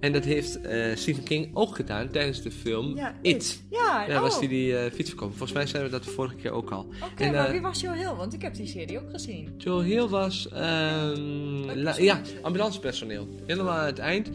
[0.00, 3.62] En dat heeft uh, Stephen King ook gedaan tijdens de film ja, It.
[3.70, 5.36] Ja, ja was hij die, die uh, fiets verkopen.
[5.36, 6.80] Volgens mij zijn we dat de vorige keer ook al.
[6.80, 8.14] Oké, okay, maar wie was Joe Hill?
[8.14, 9.54] Want ik heb die serie ook gezien.
[9.58, 10.48] Joe Hill was
[11.74, 13.28] la, ja, ambulancepersoneel.
[13.46, 14.30] Helemaal aan het eind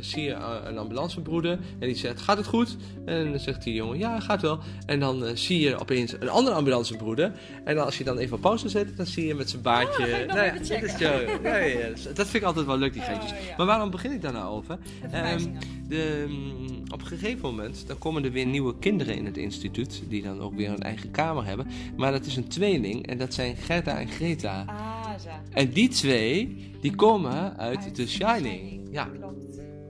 [0.00, 0.32] zie je
[0.64, 2.76] een ambulancebroeder en die zegt, gaat het goed?
[3.04, 4.58] En dan zegt die jongen, ja, gaat wel.
[4.86, 7.32] En dan uh, zie je opeens een andere ambulancebroeder.
[7.64, 10.04] En dan, als je dan even op pauze zet, dan zie je met zijn baardje...
[10.04, 11.38] Oh, nou ja, dat, is Joe.
[11.42, 13.02] ja, ja, dat vind ik altijd wel leuk, die.
[13.02, 14.78] Oh, maar waarom begin ik daar nou over?
[15.14, 15.52] Um,
[15.88, 20.02] de, um, op een gegeven moment, dan komen er weer nieuwe kinderen in het instituut.
[20.08, 21.66] Die dan ook weer een eigen kamer hebben.
[21.96, 24.64] Maar dat is een tweeling en dat zijn Gerda en Greta.
[24.66, 25.42] Ah, Plaza.
[25.52, 28.88] En die twee, die komen uit Uit The Shining.
[28.90, 29.47] Ja, Klopt.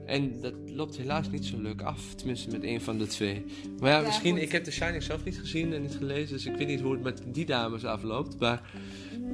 [0.09, 1.99] En dat loopt helaas niet zo leuk af.
[2.15, 3.45] Tenminste, met een van de twee.
[3.79, 4.41] Maar ja, Ja, misschien, goed.
[4.41, 6.35] ik heb The Shining zelf niet gezien en niet gelezen.
[6.35, 8.39] Dus ik weet niet hoe het met die dames afloopt.
[8.39, 8.61] Maar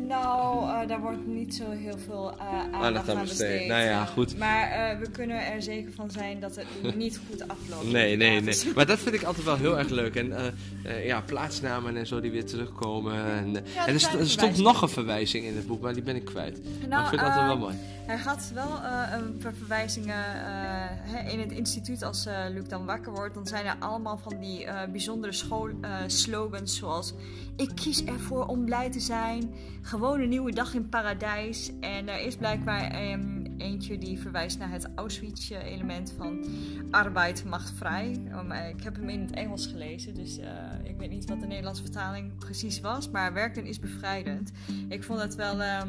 [0.08, 2.48] Nou, eh, daar wordt niet zo heel veel eh,
[2.82, 3.48] aandacht aan aan besteed.
[3.52, 3.68] besteed.
[3.68, 4.38] Nou ja, goed.
[4.38, 7.92] Maar eh, we kunnen er zeker van zijn dat het niet goed afloopt.
[7.92, 8.42] Nee, nee, nee.
[8.42, 10.16] Dus- Maar dat vind ik altijd wel heel erg leuk.
[10.16, 10.46] En eh,
[10.84, 13.14] eh, ja, plaatsnamen en zo die weer terugkomen.
[13.26, 16.16] En, Ja, en er, st- stond nog een verwijzing in het boek, maar die ben
[16.16, 16.60] ik kwijt.
[16.80, 17.76] maar Nou, ik vind het altijd wel mooi.
[18.06, 20.65] Hij gaat wel eh, een paar verwijzingen eh,
[21.28, 23.34] in het instituut als eh Luc dan wakker wordt.
[23.34, 27.14] Dan zijn er allemaal van die eh, bijzondere school, eh, slogans zoals...
[27.56, 29.54] Ik kies ervoor om blij te zijn.
[29.82, 31.72] Gewoon een nieuwe dag in paradijs.
[31.80, 36.46] En er is blijkbaar ehm, eentje die verwijst naar het Auschwitz-element van
[36.92, 38.22] arbeid macht vrij.
[38.50, 40.50] Eh, ik heb hem in het Engels gelezen, dus eh,
[40.84, 43.10] ik weet niet wat de Nederlandse vertaling precies was.
[43.10, 44.52] Maar werken is bevrijdend.
[44.90, 45.88] Ik vond het wel ehm,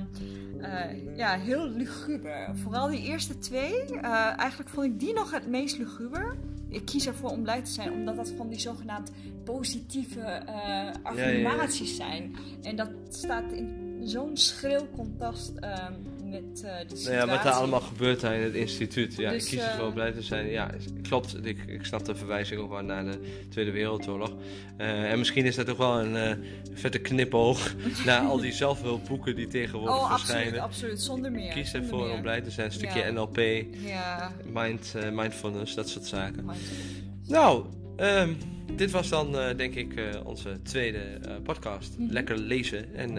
[0.60, 2.56] eh, ja, heel luguber.
[2.56, 4.00] Vooral die eerste twee.
[4.00, 6.36] eigenlijk vond ik die nog het meest luguber.
[6.68, 9.10] Ik kies ervoor om blij te zijn, omdat dat van die zogenaamd
[9.44, 12.36] positieve eh, affirmaties zijn.
[12.62, 15.92] En dat staat in zo'n schril contrast ehm,
[16.40, 17.10] met eh, de situatie.
[17.10, 19.16] Nou ja, wat er allemaal gebeurt daar in het instituut.
[19.16, 20.46] Ja, Dus, ik kies eh, ervoor blij te zijn.
[20.46, 20.70] Ja,
[21.02, 21.36] klopt.
[21.46, 23.18] Ik, ik snap de verwijzing ook wel naar de
[23.50, 24.32] Tweede Wereldoorlog.
[24.76, 26.36] Eh, en misschien is dat ook wel een eh,
[26.74, 27.74] vette knipoog
[28.06, 30.60] naar al die zelfhulpboeken die tegenwoordig Oh, absoluut, verschijnen.
[30.60, 31.00] absoluut.
[31.02, 31.52] Zonder meer.
[31.52, 32.14] Kies ervoor meer.
[32.14, 32.66] om blij te zijn.
[32.66, 33.10] Een stukje Ja.
[33.10, 33.38] NLP,
[33.84, 36.44] Ja, mind, eh, mindfulness, dat soort zaken.
[37.26, 37.64] Nou,
[37.96, 38.32] ehm,
[38.72, 41.98] dit was dan eh, denk ik eh, onze tweede eh, podcast.
[41.98, 42.12] Mhm.
[42.12, 43.18] Lekker lezen en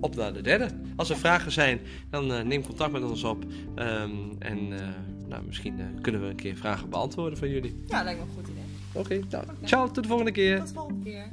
[0.00, 0.68] op naar de derde.
[0.96, 3.44] Als er vragen zijn, dan eh, neem contact met ons op.
[3.74, 4.88] Ehm, en eh,
[5.28, 7.74] nou, misschien eh, kunnen we een keer vragen beantwoorden van jullie.
[7.86, 8.64] Ja, lijkt me een goed idee.
[8.92, 10.58] Oké, nou, okay, ciao, tot de volgende keer.
[10.58, 11.28] Tot de volgende keer.